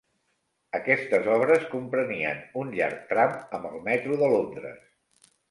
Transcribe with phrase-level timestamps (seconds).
[0.77, 4.83] Aquestes obres comprenien un llarg tram amb el metro de Londres.